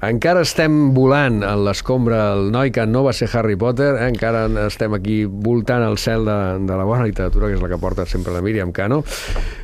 [0.00, 4.06] Encara estem volant en l'escombra el noi que no va ser Harry Potter, eh?
[4.08, 7.76] encara estem aquí voltant el cel de, de la bona literatura, que és la que
[7.82, 9.02] porta sempre la Míriam Cano.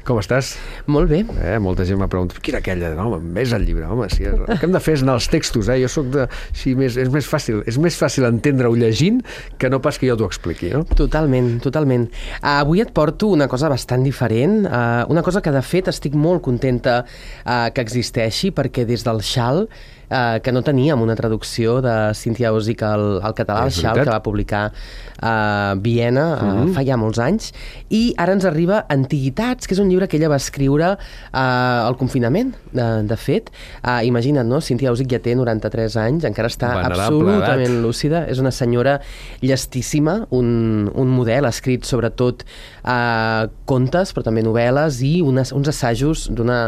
[0.06, 0.52] Com estàs?
[0.86, 1.24] Molt bé.
[1.42, 1.56] Eh?
[1.58, 2.92] Molta gent m'ha preguntat, quina aquella?
[2.94, 4.06] No, home, ves el llibre, home.
[4.12, 5.80] Si el que hem de fer és anar als textos, eh?
[5.82, 6.28] Jo sóc de...
[6.54, 9.18] Sí, més, és, més fàcil, és més fàcil entendre-ho llegint
[9.58, 10.84] que no pas que jo t'ho expliqui, no?
[10.94, 12.06] Totalment, totalment.
[12.38, 16.14] Uh, avui et porto una cosa bastant diferent, uh, una cosa que de fet estic
[16.14, 19.66] molt contenta uh, que existeixi, perquè des del xal
[20.10, 24.10] eh, que no teníem una traducció de Cynthia Ozic al, al català, al Xal, que
[24.10, 24.70] va publicar
[25.16, 26.72] a uh, Viena uh, mm -hmm.
[26.74, 27.52] fa ja molts anys,
[27.88, 31.96] i ara ens arriba Antiguitats, que és un llibre que ella va escriure uh, al
[31.96, 33.48] confinament, de, de fet.
[33.80, 34.60] Uh, imagina't, no?
[34.60, 37.82] Cynthia Ozic ja té 93 anys, encara està Venerable absolutament edat.
[37.86, 38.98] lúcida, és una senyora
[39.40, 46.28] llestíssima, un, un model, escrit sobretot uh, contes, però també novel·les i unes, uns assajos
[46.28, 46.66] d'una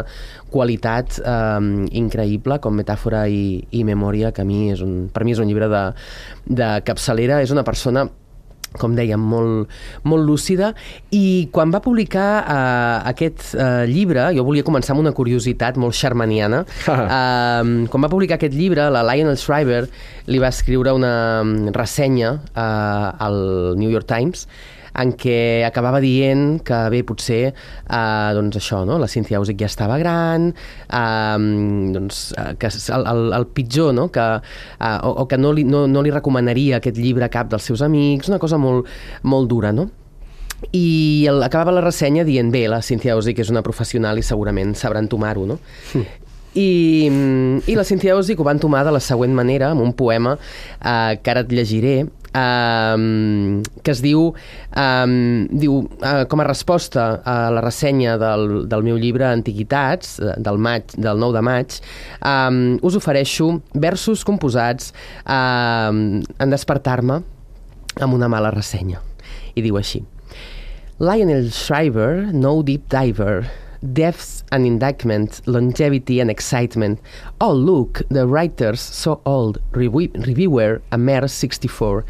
[0.49, 5.35] qualitat um, increïble com metàfora i, i memòria, que a mi és un, per mi
[5.35, 5.83] és un llibre de,
[6.49, 7.43] de capçalera.
[7.45, 8.07] És una persona
[8.77, 9.71] com dèiem, molt,
[10.05, 10.73] molt lúcida,
[11.15, 15.97] i quan va publicar uh, aquest uh, llibre, jo volia començar amb una curiositat molt
[15.97, 19.85] xarmaniana, uh, quan va publicar aquest llibre, la Lionel Shriver
[20.29, 23.39] li va escriure una mm, ressenya uh, al
[23.79, 24.45] New York Times,
[24.97, 28.97] en què acabava dient que bé, potser eh, doncs això, no?
[29.01, 31.37] la Cynthia Ausic ja estava gran eh,
[31.95, 34.09] doncs, eh, que el, el, el pitjor no?
[34.13, 34.27] que,
[34.79, 37.69] eh, o, o que no li, no, no li recomanaria aquest llibre a cap dels
[37.69, 38.89] seus amics una cosa molt,
[39.23, 39.89] molt dura no?
[40.75, 44.75] i el, acabava la ressenya dient bé, la Cynthia Ausic és una professional i segurament
[44.75, 45.59] sabrà entomar-ho no?
[45.93, 46.25] Mm.
[46.53, 47.05] I,
[47.69, 51.19] I la Cynthia Ozic ho va entomar de la següent manera, amb un poema eh,
[51.21, 51.93] que ara et llegiré,
[52.35, 54.29] um, que es diu,
[54.75, 55.15] um,
[55.49, 60.95] diu uh, com a resposta a la ressenya del, del meu llibre Antiguitats, del, maig,
[60.97, 61.79] del 9 de maig,
[62.21, 64.93] um, us ofereixo versos composats
[65.25, 67.21] um, en despertar-me
[67.99, 69.01] amb una mala ressenya.
[69.55, 70.03] I diu així.
[70.99, 73.47] Lionel Shriver, no deep diver,
[73.93, 76.99] depth and indictment, longevity and excitement.
[77.39, 82.05] Oh, look, the writer's so old, Revi- reviewer, a mere 64.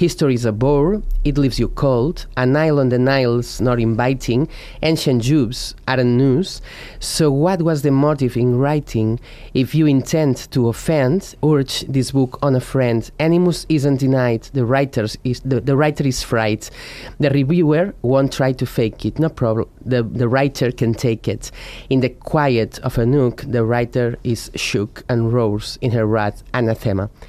[0.00, 4.48] History is a bore, it leaves you cold, a Nile on the Nile's not inviting,
[4.80, 6.62] ancient Jews aren't news.
[7.00, 9.20] So, what was the motive in writing?
[9.52, 13.10] If you intend to offend, urge this book on a friend.
[13.18, 16.70] Animus isn't denied, the, writers is, the, the writer is fright.
[17.18, 19.68] The reviewer won't try to fake it, no problem.
[19.84, 21.50] The, the writer can take it.
[21.90, 26.42] In the quiet of a nook, the writer is shook and roars in her wrath
[26.54, 27.10] anathema.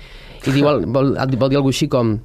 [0.42, 2.16] I diu, vol, vol, vol dir alguna així com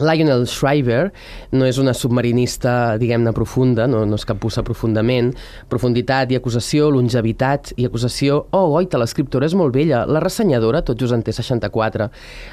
[0.00, 1.10] Lionel Shriver
[1.52, 5.32] no és una submarinista, diguem-ne, profunda, no, no és que pussa profundament.
[5.68, 8.38] Profunditat i acusació, longevitat i acusació.
[8.56, 10.06] Oh, oita, l'escriptora és molt vella.
[10.08, 12.08] La ressenyadora tot just en té 64.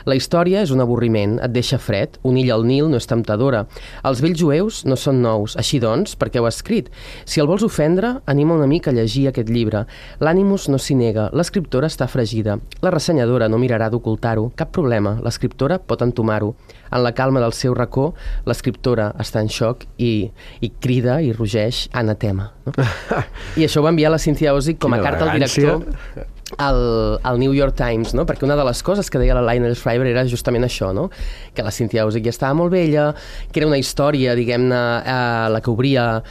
[0.09, 2.19] La història és un avorriment, et deixa fred.
[2.27, 3.63] Un illa al Nil no és temptadora.
[4.03, 5.55] Els vells jueus no són nous.
[5.59, 6.91] Així doncs, per què ho ha escrit?
[7.23, 9.85] Si el vols ofendre, anima una mica a llegir aquest llibre.
[10.19, 11.29] L'ànimus no s'hi nega.
[11.31, 12.59] L'escriptora està fregida.
[12.83, 14.49] La ressenyadora no mirarà d'ocultar-ho.
[14.59, 15.15] Cap problema.
[15.23, 16.53] L'escriptora pot entomar-ho.
[16.89, 18.09] En la calma del seu racó,
[18.49, 20.31] l'escriptora està en xoc i,
[20.65, 22.49] i crida i rugeix anatema.
[22.65, 22.73] No?
[23.59, 26.25] I això ho va enviar la Cynthia Ozic com a Quina carta al director
[26.57, 28.25] al, al New York Times, no?
[28.25, 31.09] perquè una de les coses que deia la Lionel Shriver era justament això, no?
[31.53, 33.11] que la Cynthia Ozic ja estava molt vella,
[33.51, 36.23] que era una història, diguem-ne, eh, la que obria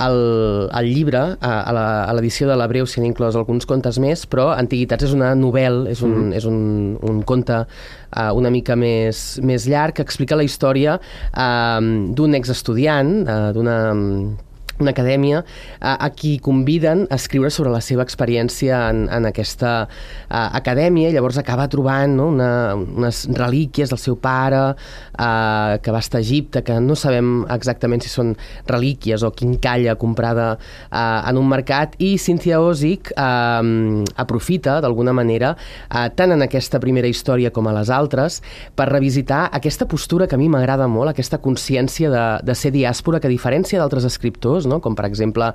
[0.00, 3.98] el, el llibre, a, a la- a l'edició de l'Hebreu s'hi han inclòs alguns contes
[4.00, 6.36] més, però Antiguitats és una novel·la, és un, mm.
[6.38, 6.60] és un,
[7.04, 11.80] un conte uh, una mica més, més llarg que explica la història uh,
[12.16, 13.76] d'un exestudiant, uh, d'una
[14.80, 15.44] una acadèmia
[15.80, 19.72] a, a qui conviden a escriure sobre la seva experiència en, en aquesta
[20.28, 21.10] a, acadèmia.
[21.10, 25.30] I llavors acaba trobant no, una, unes relíquies del seu pare a,
[25.82, 28.34] que va estar a Egipte que no sabem exactament si són
[28.68, 30.52] relíquies o quincalla comprada
[30.90, 31.96] a, en un mercat.
[31.98, 33.60] I Cynthia Ozic a,
[34.20, 35.54] aprofita d'alguna manera
[35.88, 38.40] a, tant en aquesta primera història com a les altres
[38.76, 43.20] per revisitar aquesta postura que a mi m'agrada molt, aquesta consciència de, de ser diàspora
[43.20, 44.80] que a diferència d'altres escriptors, no?
[44.80, 45.50] com per exemple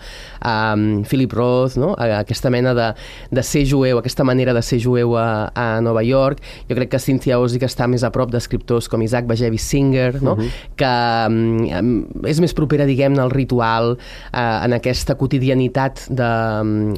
[0.45, 1.93] um, Philip Roth, no?
[1.95, 2.89] Aquesta mena de,
[3.31, 6.43] de ser jueu, aquesta manera de ser jueu a, a Nova York.
[6.69, 10.35] Jo crec que Cynthia Ozic està més a prop d'escriptors com Isaac Bashevis Singer, no?
[10.79, 10.91] que
[11.29, 16.31] um, és més propera, diguem-ne, al ritual, uh, en aquesta quotidianitat de,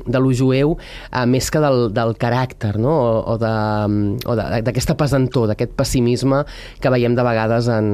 [0.06, 2.98] de lo jueu, uh, més que del, del caràcter, no?
[3.22, 6.44] o, o d'aquesta pesantor, d'aquest pessimisme
[6.82, 7.88] que veiem de vegades en,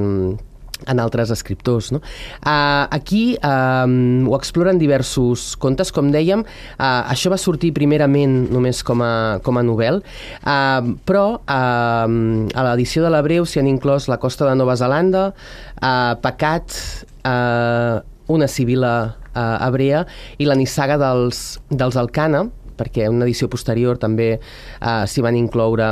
[0.88, 1.92] en altres escriptors.
[1.96, 2.02] No?
[2.44, 3.88] Uh, aquí uh,
[4.28, 9.14] ho exploren diversos contes, com dèiem, uh, això va sortir primerament només com a,
[9.44, 10.02] com a novel,
[10.44, 12.08] uh, però uh,
[12.54, 16.76] a l'edició de l'Abreu s'hi han inclòs La costa de Nova Zelanda, uh, Pecat,
[17.24, 18.02] uh,
[18.34, 18.94] una civila
[19.36, 20.04] uh, hebrea
[20.40, 22.46] i la nissaga dels, dels Alcana,
[22.78, 25.90] perquè en una edició posterior també uh, s'hi van incloure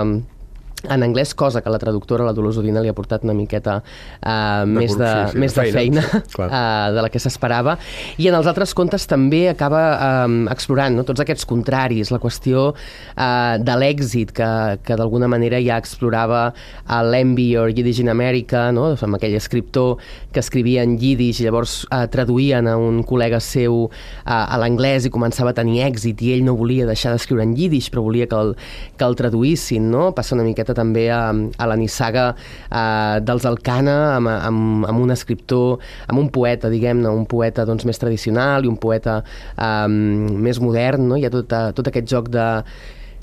[0.89, 4.63] en anglès, cosa que la traductora, la Dolors Udina, li ha portat una miqueta uh,
[4.66, 7.78] de més, de, sí, sí, més de feina, feina uh, de la que s'esperava.
[8.22, 9.81] I en els altres contes també acaba
[10.25, 11.06] um, explorant no?
[11.07, 14.50] tots aquests contraris, la qüestió uh, de l'èxit que,
[14.86, 16.48] que d'alguna manera ja explorava
[16.86, 18.92] a l'Envy or Yiddish in America, no?
[19.01, 20.01] amb aquell escriptor
[20.31, 23.92] que escrivia en Yiddish i llavors uh, traduïen a un col·lega seu uh,
[24.25, 27.92] a l'anglès i començava a tenir èxit i ell no volia deixar d'escriure en Yiddish
[27.92, 28.54] però volia que el,
[28.98, 30.12] que el traduïssin, no?
[30.16, 35.12] Passa una miqueta també a, a la nissaga eh, dels Alcana amb, amb, amb un
[35.15, 40.62] escriptor, amb un poeta, diguem-ne, un poeta doncs, més tradicional i un poeta eh, més
[40.63, 41.19] modern, no?
[41.19, 42.47] Hi ha tot, tot aquest joc de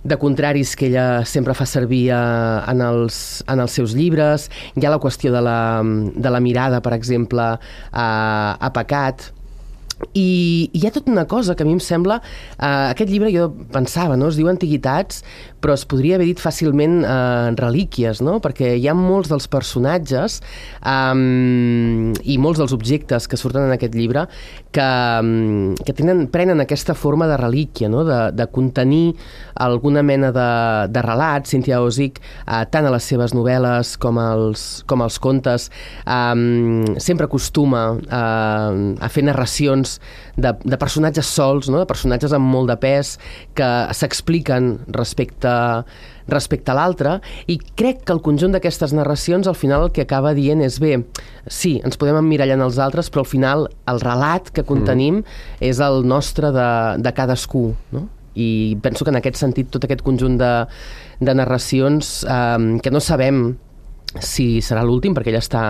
[0.09, 4.47] de contraris que ella sempre fa servir a, en, els, en els seus llibres.
[4.79, 8.07] Hi ha la qüestió de la, de la mirada, per exemple, a,
[8.55, 9.29] a pecat,
[10.15, 12.21] i, I hi ha tota una cosa que a mi em sembla...
[12.59, 14.29] Eh, aquest llibre jo pensava, no?
[14.31, 15.23] es diu Antiguitats,
[15.63, 18.39] però es podria haver dit fàcilment eh, relíquies, no?
[18.43, 20.39] perquè hi ha molts dels personatges
[20.87, 24.27] um, i molts dels objectes que surten en aquest llibre
[24.75, 28.05] que, um, que tenen, prenen aquesta forma de relíquia, no?
[28.07, 29.17] de, de contenir
[29.59, 30.49] alguna mena de,
[30.95, 31.49] de relat.
[31.51, 35.69] Cynthia Ozick, eh, tant a les seves novel·les com als, com als contes,
[36.07, 39.88] um, sempre acostuma uh, a fer narracions
[40.37, 41.83] de, de personatges sols, no?
[41.83, 43.17] de personatges amb molt de pes,
[43.59, 45.55] que s'expliquen respecte
[46.29, 47.15] respecte a l'altre
[47.49, 50.99] i crec que el conjunt d'aquestes narracions al final el que acaba dient és bé,
[51.49, 55.63] sí, ens podem emmirallar en els altres però al final el relat que contenim mm.
[55.71, 56.71] és el nostre de,
[57.01, 58.05] de cadascú no?
[58.39, 60.53] i penso que en aquest sentit tot aquest conjunt de,
[61.25, 63.57] de narracions eh, que no sabem
[64.17, 65.63] si serà l'últim, perquè ella està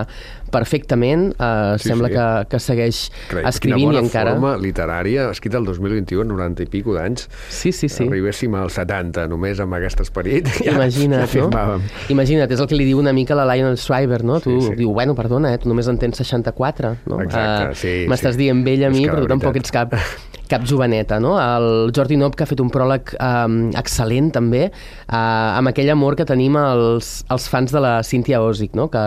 [0.49, 2.15] perfectament, eh, sí, sembla sí.
[2.15, 4.33] Que, que segueix Crec, escrivint i encara...
[4.33, 7.27] forma literària, escrita el 2021, 90 i pico d'anys.
[7.51, 8.07] Sí, sí, sí.
[8.07, 10.47] Arribéssim als 70 només amb aquest esperit.
[10.59, 11.77] Ja, Imagina't, ja no?
[12.11, 14.39] Imagina't, és el que li diu una mica la Lionel Shriver, no?
[14.41, 14.75] Sí, tu sí.
[14.81, 17.21] diu, bueno, perdona, eh, tu només en tens 64, no?
[17.23, 17.93] Exacte, uh, sí.
[18.11, 18.43] M'estàs sí.
[18.43, 19.95] dient vell a mi, però tu tampoc ets cap
[20.49, 21.35] cap joveneta, no?
[21.39, 26.17] El Jordi Nop, que ha fet un pròleg um, excel·lent, també, uh, amb aquell amor
[26.19, 28.89] que tenim els, els fans de la Cynthia Ozick, no?
[28.91, 29.03] Que,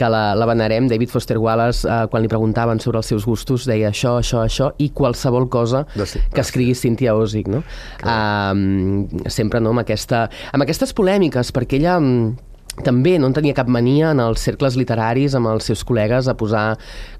[0.00, 0.88] que la, la venerem.
[0.90, 4.72] David Foster Wallace, uh, quan li preguntaven sobre els seus gustos, deia això, això, això,
[4.82, 7.62] i qualsevol cosa que escrigui Cynthia Ozick, no?
[8.02, 11.98] Um, sempre, no?, amb, aquesta, amb aquestes polèmiques, perquè ella...
[12.00, 12.32] Um,
[12.80, 16.34] també no en tenia cap mania en els cercles literaris amb els seus col·legues a
[16.40, 16.64] posar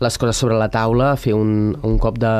[0.00, 2.32] les coses sobre la taula, a fer un, un cop de,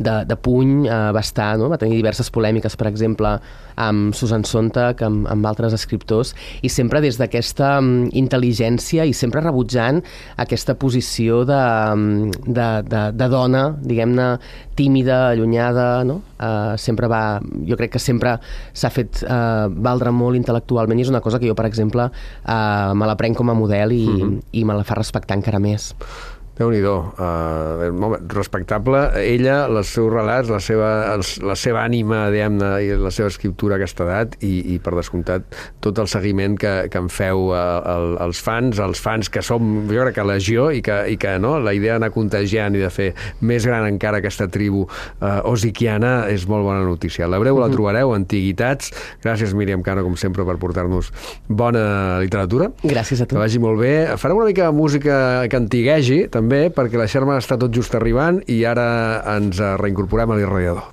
[0.00, 1.68] de, de puny, eh, va estar, no?
[1.68, 3.36] va tenir diverses polèmiques, per exemple,
[3.80, 6.32] amb Susan Sontag, amb, amb altres escriptors,
[6.64, 10.00] i sempre des d'aquesta um, intel·ligència i sempre rebutjant
[10.40, 11.60] aquesta posició de,
[12.46, 14.32] de, de, de dona, diguem-ne,
[14.80, 16.20] tímida, allunyada, no?
[16.40, 17.40] Uh, sempre va...
[17.68, 18.38] Jo crec que sempre
[18.72, 22.08] s'ha fet uh, valdre molt intel·lectualment i és una cosa que jo, per exemple,
[22.44, 24.40] uh, me la prenc com a model i, mm -hmm.
[24.52, 25.94] i me la fa respectar encara més
[26.60, 29.00] déu nhi uh, respectable.
[29.24, 33.78] Ella, els seus relats, la seva, els, la seva ànima, diguem-ne, i la seva escriptura
[33.78, 35.46] a aquesta edat, i, i per descomptat,
[35.80, 37.60] tot el seguiment que, que en feu uh,
[37.94, 41.38] el, els fans, els fans que som, jo crec que legió, i que, i que
[41.40, 46.26] no, la idea d'anar contagiant i de fer més gran encara aquesta tribu uh, osiquiana
[46.32, 47.28] és molt bona notícia.
[47.30, 48.92] La breu la trobareu, Antiguitats.
[49.24, 51.08] Gràcies, Míriam Cano, com sempre, per portar-nos
[51.48, 52.70] bona literatura.
[52.84, 53.36] Gràcies a tu.
[53.36, 53.94] Que vagi molt bé.
[54.20, 55.16] Farem una mica de música
[55.48, 58.88] que antiguegi, també, perquè la Xerma està tot just arribant i ara
[59.36, 60.90] ens reincorporem a l'irradiador.